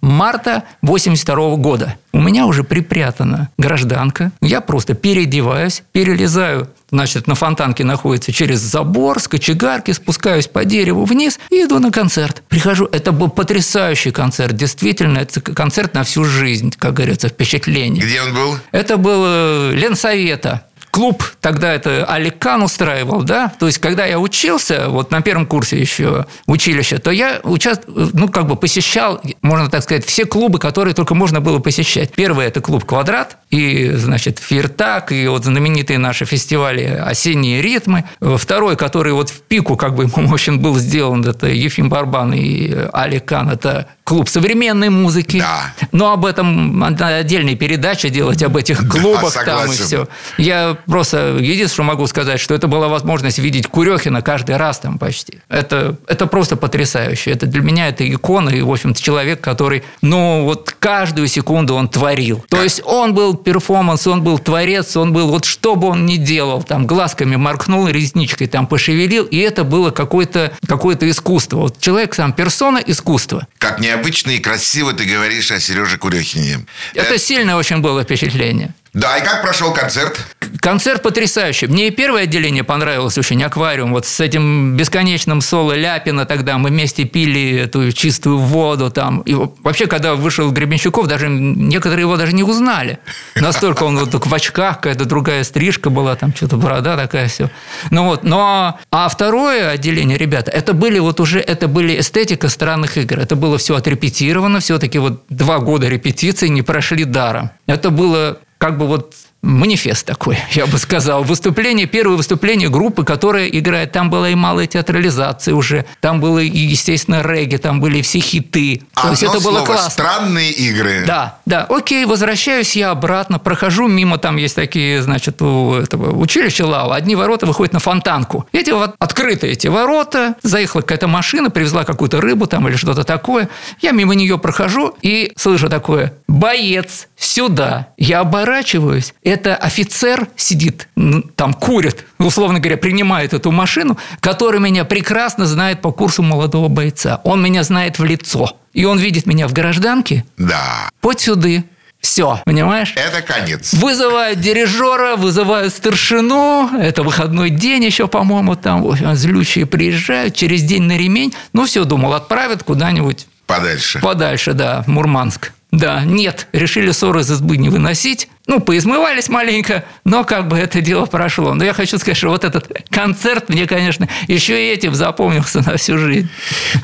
[0.00, 1.96] марта 82 года.
[2.12, 9.20] У меня уже припрятана гражданка, я просто переодеваюсь, перелезаю значит, на фонтанке находится через забор,
[9.20, 12.42] с кочегарки, спускаюсь по дереву вниз и иду на концерт.
[12.48, 18.02] Прихожу, это был потрясающий концерт, действительно, это концерт на всю жизнь, как говорится, впечатление.
[18.02, 18.56] Где он был?
[18.72, 20.64] Это был э, Ленсовета.
[20.98, 23.52] Клуб тогда это Аликан устраивал, да?
[23.60, 27.82] То есть, когда я учился, вот на первом курсе еще училища, то я участ...
[27.86, 32.10] ну, как бы посещал, можно так сказать, все клубы, которые только можно было посещать.
[32.14, 38.04] Первый– это клуб «Квадрат», и, значит, Фиртак, и вот знаменитые наши фестивали «Осенние ритмы».
[38.20, 42.74] Второй, который вот в пику, как бы, в общем, был сделан, это Ефим Барбан и
[42.92, 45.38] Али Кан, это клуб современной музыки.
[45.38, 45.74] Да.
[45.92, 50.08] Но об этом надо отдельные передачи делать, об этих Да, клубах там и все.
[50.38, 54.98] Я просто единственное, что могу сказать, что это была возможность видеть Курехина каждый раз там
[54.98, 55.40] почти.
[55.48, 57.32] Это, это просто потрясающе.
[57.32, 61.88] Это для меня это икона и, в общем-то, человек, который, ну, вот каждую секунду он
[61.88, 62.44] творил.
[62.48, 66.16] То есть он был перформанс, он был творец, он был, вот что бы он ни
[66.16, 71.58] делал, там, глазками моркнул, ресничкой там пошевелил, и это было какое-то какое искусство.
[71.58, 73.46] Вот человек сам персона искусства.
[73.58, 76.66] Как необычно и красиво ты говоришь о Сереже Курехине.
[76.94, 78.74] Это Э, сильное очень было впечатление.
[78.94, 80.18] Да, и как прошел концерт?
[80.60, 81.66] Концерт потрясающий.
[81.66, 83.92] Мне и первое отделение понравилось очень, аквариум.
[83.92, 89.20] Вот с этим бесконечным соло Ляпина тогда мы вместе пили эту чистую воду там.
[89.20, 92.98] И вообще, когда вышел Гребенщиков, даже некоторые его даже не узнали.
[93.36, 97.50] Настолько он вот в очках, какая-то другая стрижка была, там что-то борода такая все.
[97.90, 98.78] Ну вот, но...
[98.90, 103.18] А второе отделение, ребята, это были вот уже, это были эстетика странных игр.
[103.18, 107.50] Это было все отрепетировано, все-таки вот два года репетиций не прошли даром.
[107.66, 111.22] Это было как бы вот манифест такой, я бы сказал.
[111.24, 113.92] Выступление, первое выступление группы, которая играет.
[113.92, 118.82] Там была и малая театрализация уже, там было и, естественно, регги, там были все хиты.
[118.94, 119.90] То Одно есть это было слово, классно.
[119.90, 121.04] странные игры.
[121.06, 126.66] Да, да, окей, возвращаюсь я обратно, прохожу мимо, там есть такие, значит, у этого училища
[126.66, 128.46] Лава, одни ворота выходят на фонтанку.
[128.52, 133.48] Эти вот открыты эти ворота, заехала какая-то машина, привезла какую-то рыбу там или что-то такое.
[133.80, 137.88] Я мимо нее прохожу и слышу такое, боец, сюда.
[137.96, 140.88] Я оборачиваюсь, это офицер сидит,
[141.36, 147.20] там курит, условно говоря, принимает эту машину, который меня прекрасно знает по курсу молодого бойца.
[147.24, 148.56] Он меня знает в лицо.
[148.72, 150.90] И он видит меня в гражданке, Да.
[151.00, 151.64] Подь сюды.
[152.00, 152.94] Все, понимаешь?
[152.96, 153.72] Это конец.
[153.74, 156.70] Вызывают дирижера, вызывают старшину.
[156.78, 158.86] Это выходной день еще, по-моему, там.
[159.16, 161.34] Злющие приезжают через день на ремень.
[161.52, 163.98] Ну, все, думал, отправят куда-нибудь Подальше.
[163.98, 165.52] подальше, да, в Мурманск.
[165.70, 168.28] Да, нет, решили ссоры из избы не выносить.
[168.46, 171.52] Ну, поизмывались маленько, но как бы это дело прошло.
[171.52, 175.76] Но я хочу сказать, что вот этот концерт мне, конечно, еще и этим запомнился на
[175.76, 176.30] всю жизнь.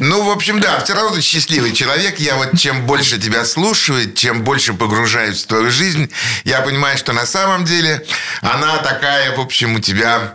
[0.01, 2.19] Ну, в общем, да, все равно ты счастливый человек.
[2.19, 6.11] Я вот чем больше тебя слушаю, чем больше погружаюсь в твою жизнь,
[6.45, 8.05] я понимаю, что на самом деле
[8.43, 10.35] она такая, в общем, у тебя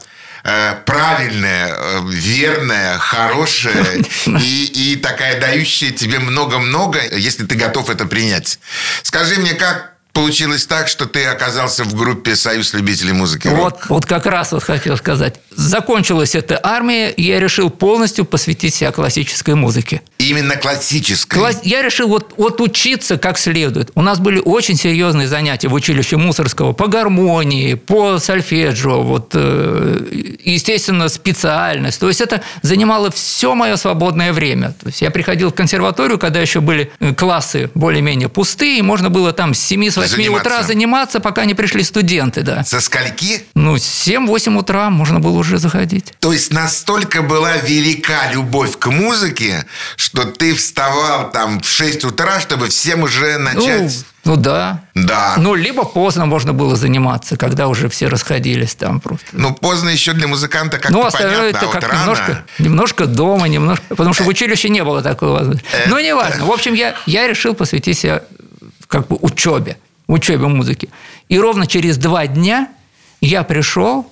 [0.86, 8.60] правильная, э, верная, хорошая и, и такая дающая тебе много-много, если ты готов это принять.
[9.04, 13.48] Скажи мне, как получилось так, что ты оказался в группе «Союз любителей музыки»?
[13.48, 15.40] Вот, вот как раз вот хотел сказать.
[15.52, 20.02] Закончилась эта армия, и я решил полностью посвятить себя классической музыке.
[20.18, 21.38] Именно классической.
[21.40, 23.92] Класс- Я решил вот, вот учиться как следует.
[23.96, 30.36] У нас были очень серьезные занятия в училище Мусорского по гармонии, по сольфеджио, вот, э,
[30.44, 32.00] естественно, специальность.
[32.00, 34.74] То есть это занимало все мое свободное время.
[34.82, 39.10] То есть я приходил в консерваторию, когда еще были э, классы более-менее пустые, и можно
[39.10, 40.68] было там с 7 с 8 утра Заниматься.
[40.68, 42.64] заниматься, пока не пришли студенты, да.
[42.64, 43.44] Со скольки?
[43.56, 46.14] Ну, 7-8 утра можно было уже заходить.
[46.20, 52.40] То есть настолько была велика любовь к музыке, что ты вставал там в 6 утра,
[52.40, 54.06] чтобы всем уже Ну, начать...
[54.26, 54.82] ну да.
[54.96, 55.36] Да.
[55.38, 59.26] Ну, либо поздно можно было заниматься, когда уже все расходились там просто.
[59.32, 62.00] Ну, поздно еще для музыканта как-то Ну, понятно, а это вот как рано...
[62.02, 63.84] немножко, немножко дома, немножко...
[63.90, 65.66] Потому что в училище не было такой возможности.
[65.74, 66.46] Э, Но неважно.
[66.46, 68.24] В общем, я, я решил посвятить себя
[68.88, 69.78] как бы учебе,
[70.14, 70.90] учебе музыки.
[71.28, 72.70] И ровно через два дня
[73.22, 74.10] я пришел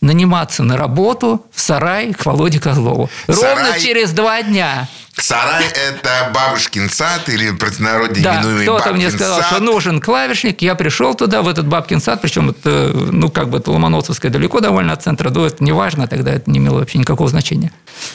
[0.00, 3.10] наниматься на работу в сарай к Володе Козлову.
[3.26, 3.80] Ровно Сарай?
[3.80, 4.88] через два дня.
[5.16, 9.46] Сарай– это бабушкин сад или простонародье Да, именуемый кто-то мне сказал, сад.
[9.50, 10.62] что нужен клавишник.
[10.62, 14.60] Я пришел туда, в этот бабкин сад, причем это, ну, как бы это Ломоносовское далеко
[14.60, 17.72] довольно от центра, но это не важно, тогда это не имело вообще никакого значения.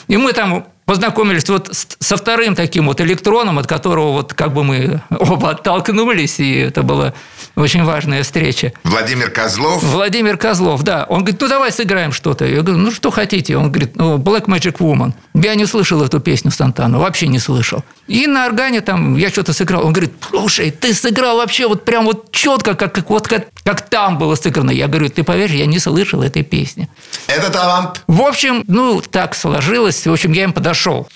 [0.08, 4.64] И мы там познакомились вот со вторым таким вот электроном, от которого вот как бы
[4.64, 7.14] мы оба оттолкнулись, и это была
[7.56, 8.72] очень важная встреча.
[8.82, 9.82] Владимир Козлов.
[9.82, 11.06] Владимир Козлов, да.
[11.08, 12.44] Он говорит, ну давай сыграем что-то.
[12.44, 13.56] Я говорю, ну что хотите?
[13.56, 15.12] Он говорит, ну Black Magic Woman.
[15.34, 17.82] Я не слышал эту песню Сантану, вообще не слышал.
[18.06, 19.86] И на органе там я что-то сыграл.
[19.86, 23.88] Он говорит, слушай, ты сыграл вообще вот прям вот четко, как, как, вот, как, как
[23.88, 24.70] там было сыграно.
[24.70, 26.88] Я говорю, ты поверь, я не слышал этой песни.
[27.28, 28.02] Это талант.
[28.06, 30.06] В общем, ну, так сложилось.
[30.06, 31.08] В общем, я им подошел нашел.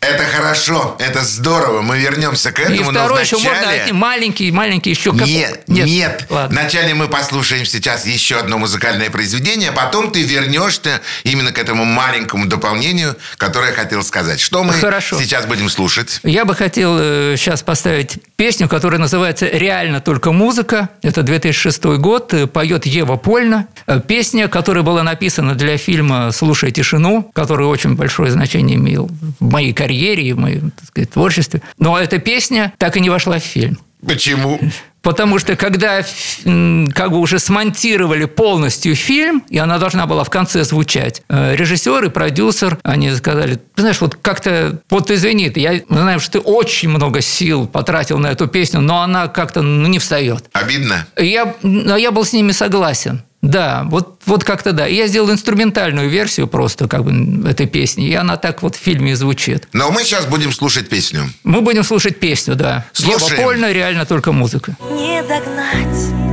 [0.00, 1.80] Это хорошо, это здорово.
[1.80, 3.92] Мы вернемся к И этому, но второй еще можно вначале...
[3.94, 5.12] маленький, маленький еще.
[5.12, 6.26] как- Нет, нет.
[6.28, 6.60] Ладно.
[6.60, 11.84] Вначале мы послушаем сейчас еще одно музыкальное произведение, а потом ты вернешься именно к этому
[11.86, 14.38] маленькому дополнению, которое я хотел сказать.
[14.40, 15.18] Что мы Хорошо.
[15.18, 16.20] сейчас будем слушать?
[16.24, 16.98] Я бы хотел
[17.36, 20.90] сейчас поставить песню, которая называется «Реально только музыка».
[21.02, 22.34] Это 2006 год.
[22.34, 23.66] Э, Поет Ева Польна.
[23.86, 29.50] Э, Песня, которая была написана для фильма «Слушай тишину», который очень большое значение имел в
[29.50, 31.62] моей карьере и в моем так сказать, творчестве.
[31.78, 33.78] Но эта песня так и не вошла в фильм.
[34.06, 34.58] Почему?
[35.02, 40.62] Потому что когда как бы уже смонтировали полностью фильм, и она должна была в конце
[40.64, 46.20] звучать, э, режиссер и продюсер, они сказали, ты знаешь, вот как-то, вот извини, я знаю,
[46.20, 50.44] что ты очень много сил потратил на эту песню, но она как-то ну, не встает.
[50.52, 51.06] Обидно?
[51.16, 53.22] Я, но я был с ними согласен.
[53.42, 54.86] Да, вот, вот как-то да.
[54.86, 58.78] И я сделал инструментальную версию просто как бы этой песни, и она так вот в
[58.78, 59.68] фильме звучит.
[59.72, 61.22] Но мы сейчас будем слушать песню.
[61.42, 62.84] Мы будем слушать песню, да.
[62.92, 63.32] Слушаем.
[63.32, 64.76] Ева Польна, реально только музыка.
[64.90, 66.30] Не догнать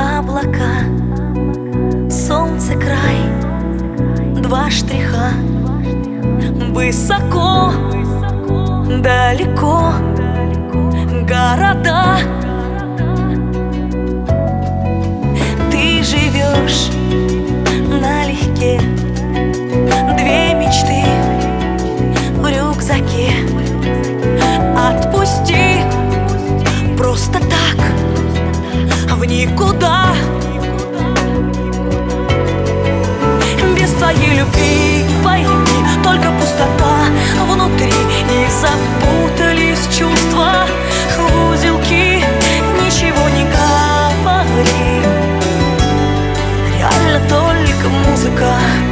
[0.00, 0.84] облака,
[2.08, 3.18] солнце край,
[4.40, 5.32] два штриха,
[6.70, 7.72] высоко,
[9.02, 9.92] далеко,
[11.28, 12.18] города.
[16.52, 16.90] Ты живешь
[17.88, 18.80] налегке,
[20.16, 21.02] две мечты
[22.36, 23.32] в рюкзаке.
[24.76, 25.82] Отпусти
[26.96, 27.78] просто так
[29.16, 30.14] в никуда.
[33.76, 35.48] Без твоей любви пойми
[36.04, 37.06] Только пустота
[37.48, 37.88] внутри.
[37.88, 39.21] И запутались
[48.22, 48.91] только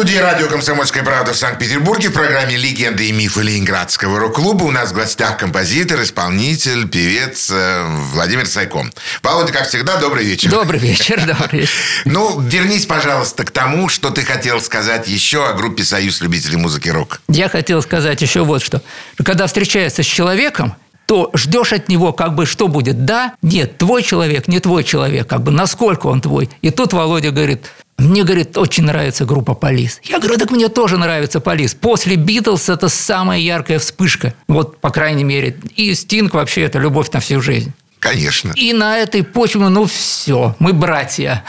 [0.00, 4.70] В студии радио «Комсомольская правда» в Санкт-Петербурге в программе «Легенды и мифы Ленинградского рок-клуба» у
[4.70, 7.84] нас в гостях композитор, исполнитель, певец э,
[8.14, 8.90] Владимир Сайком.
[9.22, 10.50] Володя, как всегда, добрый вечер.
[10.50, 11.74] Добрый вечер, добрый вечер.
[12.06, 16.88] Ну, вернись, пожалуйста, к тому, что ты хотел сказать еще о группе «Союз любителей музыки
[16.88, 17.20] рок».
[17.28, 18.80] Я хотел сказать еще вот что.
[19.22, 23.04] Когда встречаешься с человеком, то ждешь от него, как бы, что будет?
[23.04, 26.48] Да, нет, твой человек, не твой человек, как бы, насколько он твой.
[26.62, 27.66] И тут Володя говорит,
[28.00, 30.00] мне, говорит, очень нравится группа Полис.
[30.04, 31.74] Я говорю, так мне тоже нравится Полис.
[31.74, 34.34] После Битлз это самая яркая вспышка.
[34.48, 35.56] Вот, по крайней мере.
[35.76, 37.72] И Стинг вообще это любовь на всю жизнь.
[38.00, 38.52] Конечно.
[38.56, 41.44] И на этой почве, ну все, мы братья.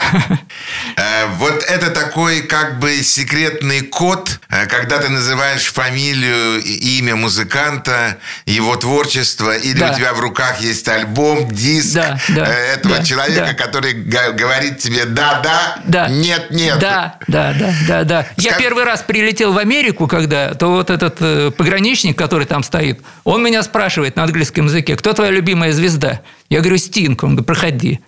[0.96, 8.18] Э, Вот это такой как бы секретный код, э, когда ты называешь фамилию, имя музыканта,
[8.44, 9.90] его творчество, или Да.
[9.92, 13.64] у тебя в руках есть альбом, диск Да, да, э, этого да, человека, да.
[13.64, 16.08] который говорит тебе да-да, Да.
[16.08, 16.78] нет-нет.
[16.78, 18.26] Да, да, да, да, да.
[18.36, 22.62] Я Скаж- первый раз прилетел в Америку, когда, то вот этот э, пограничник, который там
[22.62, 26.20] стоит, он меня спрашивает на английском языке, кто твоя любимая звезда?
[26.52, 27.24] Я говорю, Стинг.
[27.24, 28.00] Он говорит, проходи.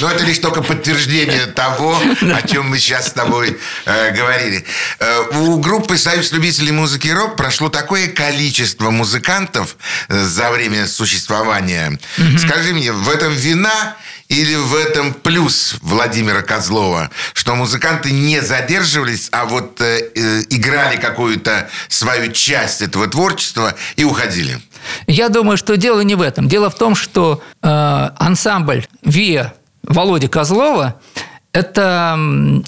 [0.00, 1.98] Но это лишь только подтверждение того,
[2.32, 4.64] о чем мы сейчас с тобой э, говорили.
[5.00, 9.76] Э, у группы «Союз любителей музыки и рок» прошло такое количество музыкантов
[10.06, 11.98] э, за время существования.
[12.38, 13.96] Скажи мне, в этом вина
[14.28, 22.30] или в этом плюс Владимира Козлова, что музыканты не задерживались, а вот играли какую-то свою
[22.30, 24.60] часть этого творчества и уходили?
[25.06, 26.48] Я думаю, что дело не в этом.
[26.48, 29.52] Дело в том, что э, ансамбль ВИА
[29.82, 31.00] Володи Козлова
[31.52, 32.18] это,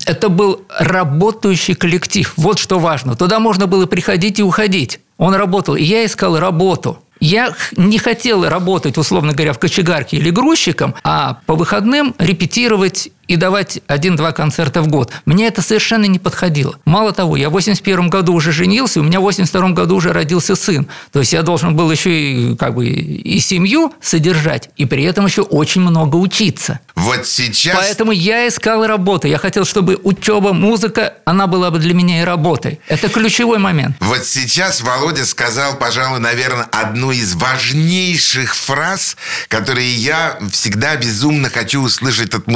[0.07, 2.33] это был работающий коллектив.
[2.37, 3.15] Вот что важно.
[3.15, 5.01] Туда можно было приходить и уходить.
[5.19, 5.77] Он работал.
[5.77, 6.99] И я искал работу.
[7.21, 13.37] Я не хотел работать, условно говоря, в кочегарке или грузчиком, а по выходным репетировать и
[13.37, 15.13] давать один-два концерта в год.
[15.25, 16.77] Мне это совершенно не подходило.
[16.85, 20.57] Мало того, я в 81 году уже женился, у меня в 82 году уже родился
[20.57, 20.87] сын.
[21.13, 25.27] То есть я должен был еще и, как бы, и семью содержать, и при этом
[25.27, 26.81] еще очень много учиться.
[26.95, 27.77] Вот сейчас...
[27.77, 29.29] Поэтому я искал работу.
[29.29, 32.81] Я хотел, чтобы учеба, музыка, она была бы для меня и работой.
[32.89, 33.97] Это ключевой момент.
[34.01, 39.17] Вот сейчас Володя сказал, пожалуй, наверное, одну из важнейших фраз,
[39.49, 42.47] которые я всегда безумно хочу услышать от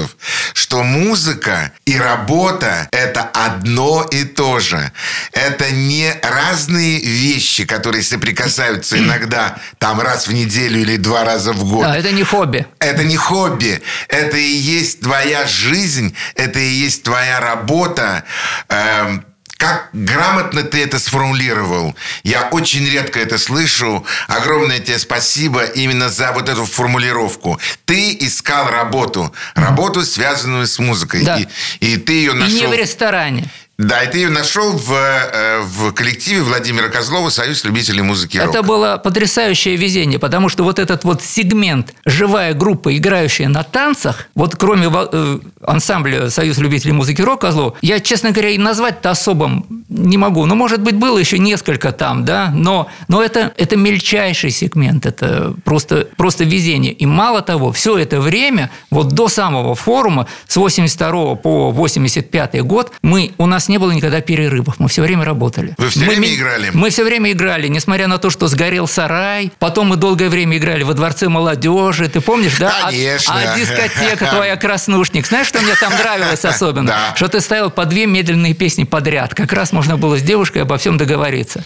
[0.00, 0.16] музыкантов,
[0.54, 4.92] что музыка и работа– это одно и то же.
[5.32, 11.64] Это не разные вещи, которые соприкасаются иногда там раз в неделю или два раза в
[11.64, 11.84] год.
[11.84, 12.66] Да, это не хобби.
[12.78, 18.24] Это не хобби, это и есть твоя жизнь, это и есть твоя работа.
[18.68, 19.24] Эм,
[19.60, 21.94] как грамотно ты это сформулировал.
[22.22, 24.06] Я очень редко это слышу.
[24.26, 27.60] Огромное тебе спасибо именно за вот эту формулировку.
[27.84, 29.30] Ты искал работу.
[29.54, 31.24] Работу, связанную с музыкой.
[31.24, 31.36] Да.
[31.38, 31.46] И,
[31.80, 32.56] и ты ее И нашел.
[32.56, 33.44] не в ресторане.
[33.80, 38.40] Да, и ты ее нашел в, э, в коллективе Владимира Козлова «Союз любителей музыки и
[38.40, 38.50] рока».
[38.50, 44.28] Это было потрясающее везение, потому что вот этот вот сегмент живая группа, играющая на танцах,
[44.34, 49.79] вот кроме э, ансамбля Союз любителей музыки рок Козлов, я, честно говоря, и назвать-то особым
[49.90, 50.46] не могу.
[50.46, 55.52] Ну, может быть, было еще несколько там, да, но, но это, это мельчайший сегмент, это
[55.64, 56.92] просто, просто везение.
[56.92, 62.92] И мало того, все это время, вот до самого форума, с 82 по 85 год,
[63.02, 65.74] мы, у нас не было никогда перерывов, мы все время работали.
[65.76, 66.70] Вы все Мы время играли?
[66.72, 69.52] Мы все время играли, несмотря на то, что сгорел сарай.
[69.58, 72.08] Потом мы долгое время играли во Дворце молодежи.
[72.08, 72.72] Ты помнишь, да?
[72.84, 73.34] А- Конечно.
[73.34, 75.26] А, дискотека твоя «Краснушник».
[75.26, 76.80] Знаешь, что мне там нравилось особенно?
[76.90, 77.14] Да.
[77.14, 79.34] Что ты ставил по две медленные песни подряд.
[79.34, 81.64] Как раз можно было с девушкой обо всем договориться.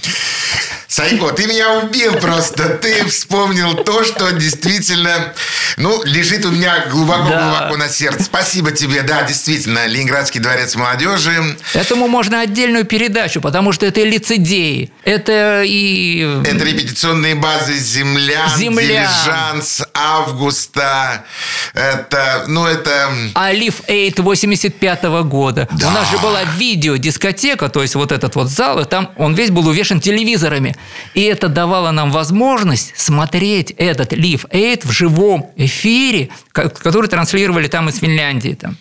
[0.86, 2.68] Сайко, ты меня убил просто.
[2.68, 5.32] Ты вспомнил то, что действительно,
[5.76, 7.76] ну, лежит у меня глубоко-глубоко Да.
[7.76, 8.22] на сердце.
[8.22, 9.02] Спасибо тебе.
[9.02, 11.56] Да, действительно, Ленинградский дворец молодежи.
[11.72, 14.92] Этому можно отдельную передачу, потому что это и лицедеи.
[15.02, 16.20] Это и...
[16.44, 19.10] Это репетиционные базы «Земля», «Земля».
[19.10, 21.24] «Дилижанс», «Августа».
[21.72, 23.10] Это, ну, это...
[23.34, 25.66] А Live Aid 85 года.
[25.72, 25.88] Да.
[25.88, 29.50] У нас же была видеодискотека, то есть вот этот вот зал, и там он весь
[29.50, 30.76] был увешан телевизорами.
[31.14, 37.68] И это давало нам возможность смотреть этот Live Aid в живом эфире, ко- который транслировали
[37.68, 38.54] там из Финляндии.
[38.60, 38.76] Там.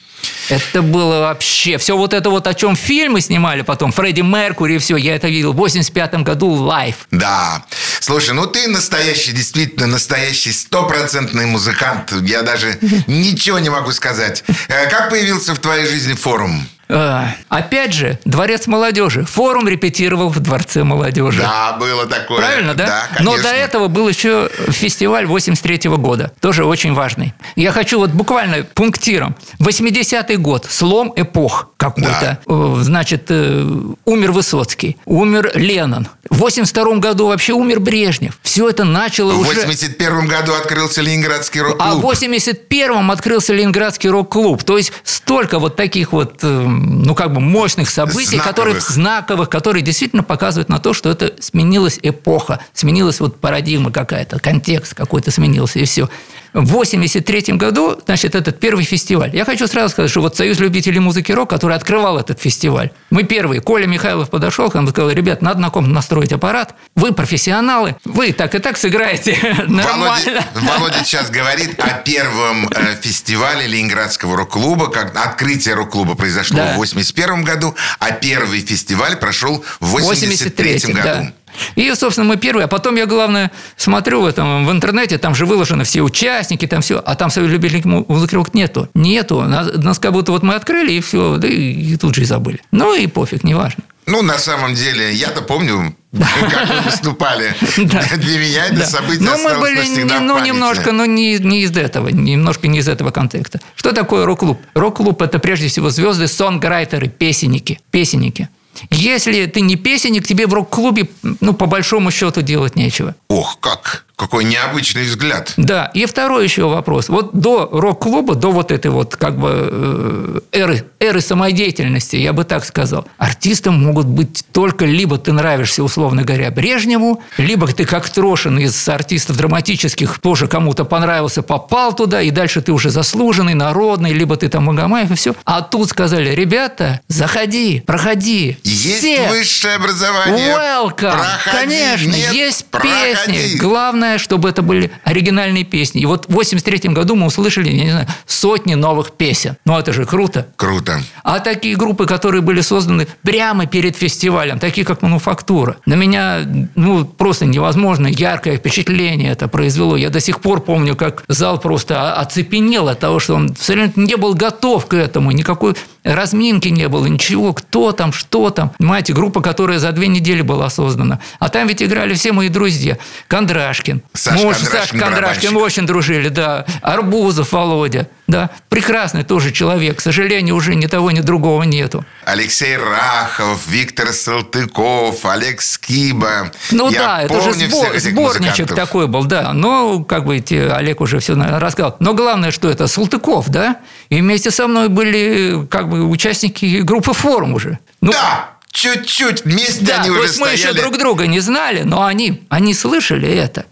[0.49, 1.78] Это было вообще...
[1.78, 5.28] Все вот это вот, о чем фильмы снимали потом, Фредди Меркури и все, я это
[5.28, 6.95] видел в 85 году live.
[7.11, 7.65] Да.
[7.99, 12.13] Слушай, ну ты настоящий, действительно настоящий стопроцентный музыкант.
[12.21, 14.43] Я даже ничего не могу сказать.
[14.67, 16.67] Э, Как появился в твоей жизни форум?
[16.94, 19.26] Э, Опять же, Дворец молодежи.
[19.26, 21.41] Форум репетировал в Дворце молодежи.
[21.41, 22.38] Да, было такое.
[22.38, 22.86] Правильно, да?
[22.86, 23.50] Да, Но конечно.
[23.50, 27.34] до этого был еще фестиваль 83 года, тоже очень важный.
[27.56, 29.36] Я хочу вот буквально пунктиром.
[29.60, 32.39] 80-й год, слом эпох какой-то.
[32.48, 33.66] Э, Значит, э,
[34.06, 36.08] умер Высоцкий, умер Леннон.
[36.30, 38.38] В 82 году вообще умер Брежнев.
[38.41, 39.50] Все это начало В уже...
[39.62, 42.14] 81 году открылся Ленинградский А в рок-клуб.
[42.14, 44.64] 81-м открылся Ленинградский рок-клуб.
[44.64, 48.46] То есть столько вот таких вот э, ну, как бы мощных событий, Знаковых.
[48.46, 54.40] которые знаковых, которые действительно показывают на то, что это сменилась эпоха, сменилась вот парадигма какая-то,
[54.40, 56.10] контекст какой-то сменился, и все.
[56.54, 59.36] В 83 году, значит, этот первый фестиваль.
[59.36, 63.24] Я хочу сразу сказать, что вот Союз любителей музыки рок, который открывал этот фестиваль, мы
[63.24, 63.60] первые.
[63.62, 66.76] Коля Михайлов подошел к нам и сказал, ребят, надо на ком настроить аппарат.
[66.95, 69.38] Вы профессионалы, вы так и так сыграете
[69.68, 70.45] нормально.
[70.54, 74.89] Володя сейчас говорит о первом э, фестивале Ленинградского рок-клуба.
[74.91, 76.74] Как открытие рок-клуба произошло Да.
[76.74, 81.04] в 81 году, а первый фестиваль прошел в 83 83-м, году.
[81.08, 81.34] да.
[81.76, 82.66] И, собственно, мы первые.
[82.66, 86.82] А потом я, главное, смотрю в, этом, в интернете, там же выложены все участники, там
[86.82, 87.01] все.
[87.06, 88.89] А там Союз любителей му- музыки рок нету.
[88.93, 89.41] Нету.
[89.41, 91.38] Нас, нас как будто вот мы открыли, и все.
[91.38, 92.62] Да и, и тут же и забыли.
[92.72, 93.84] Ну и пофиг, неважно.
[94.06, 97.56] Ну, на самом деле, я-то помню, как вы выступали.
[97.78, 102.10] Для меня это событие Но мы осталось были ну, немножко, но не, не из этого,
[102.10, 103.60] немножко не из этого контекста.
[103.76, 104.60] Что такое рок-клуб?
[104.74, 107.80] Рок-клуб– это прежде всего звезды, сонграйтеры, песенники.
[107.91, 108.49] Песенники.
[108.89, 111.07] Если ты не песенник, тебе в рок-клубе,
[111.41, 113.15] ну, по большому счету, делать нечего.
[113.28, 114.05] Ох, как!
[114.16, 115.53] Какой необычный взгляд.
[115.57, 117.09] Да, и второй еще вопрос.
[117.09, 122.43] Вот до рок-клуба, до вот этой вот как бы э, эры, эры самодеятельности, я бы
[122.43, 128.07] так сказал, артистом могут быть только либо ты нравишься, условно говоря, Брежневу, либо ты как
[128.07, 134.14] Трошин из артистов драматических тоже кому-то понравился, попал туда, и дальше ты уже заслуженный, народный,
[134.14, 135.34] либо ты там Магомаев и все.
[135.43, 138.57] А тут сказали, ребята, заходи, проходи.
[138.64, 139.28] Есть Все.
[139.30, 140.55] высшее образование.
[140.55, 141.18] Welcome!
[141.18, 141.57] Проходи.
[141.57, 142.91] Конечно, Нет, есть проходи.
[142.91, 143.57] песни.
[143.57, 146.01] Главное, чтобы это были оригинальные песни.
[146.01, 149.58] И вот в 83 году мы услышали, я не знаю, сотни новых песен.
[149.66, 150.47] Ну, это же круто.
[150.56, 151.01] Круто.
[151.24, 156.39] А такие группы, которые были созданы прямо перед фестивалем, такие как «Мануфактура», на меня
[156.76, 159.95] ну, просто невозможно яркое впечатление это произвело.
[159.97, 164.16] Я до сих пор помню, как зал просто оцепенел от того, что он абсолютно не
[164.16, 168.72] был готов к этому, никакой разминки не было, ничего, кто там, что там.
[168.78, 171.20] Понимаете, группа, которая за две недели была создана.
[171.39, 172.97] А там ведь играли все мои друзья.
[173.28, 174.01] Кондрашкин.
[174.14, 176.66] Саша Муж Кондрашкин, Саша Кондрашкин, мы очень дружили, да.
[176.82, 178.49] Арбузов Володя, да.
[178.69, 179.97] Прекрасный тоже человек.
[179.97, 182.05] К сожалению, уже ни того, ни другого нету.
[182.26, 186.51] Олексей Рахов, Виктор Салтыков, Олег Скиба.
[186.71, 188.76] Ну Я да, это же сбор- сборничек музыкантов.
[188.76, 189.53] такой был, да.
[189.53, 190.43] Но, как бы,
[190.74, 191.95] Олег уже все рассказал.
[191.99, 193.78] Но главное, что это Салтыков, да?
[194.09, 197.80] И вместе со мной были, как бы, участники группы «Форум» уже.
[198.01, 199.45] Ну, Да, чуть-чуть.
[199.45, 200.82] Вместе да, они уже есть мы еще стояли.
[200.82, 203.65] друг друга не знали, но они, они слышали это.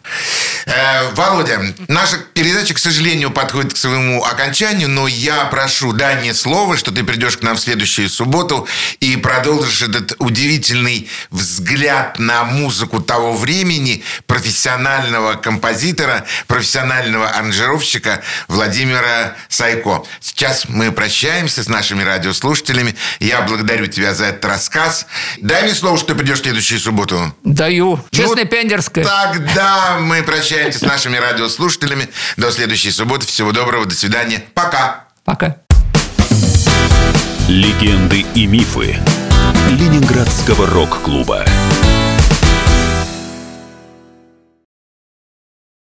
[0.68, 6.34] Э, Володя, наша передача, к сожалению, подходит к своему окончанию, но я прошу, дай мне
[6.34, 8.68] слово, что ты придешь к нам в следующую субботу
[9.00, 20.04] и продолжишь этот удивительный взгляд на музыку того времени профессионального композитора, профессионального аранжировщика Владимира Сайко.
[20.20, 22.96] Сейчас мы прощаемся с нашими радиослушателями.
[23.20, 24.91] Я благодарю тебя за этот рассказ.
[25.40, 27.34] Дай мне слово, что ты придешь в следующую субботу.
[27.44, 28.04] Даю.
[28.12, 29.04] Честное Ну, пионерское.
[29.04, 32.10] Тогда мы прощаемся с нашими радиослушателями.
[32.38, 33.26] До следующей субботы.
[33.26, 33.86] Всего доброго.
[33.86, 34.44] До свидания.
[34.54, 35.06] Пока.
[35.24, 35.58] Пока.
[37.48, 38.98] Легенды и мифы
[39.70, 41.46] Ленинградского рок-клуба.